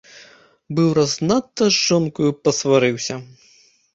[0.79, 3.15] Быў раз надта з жонкаю пасварыўся.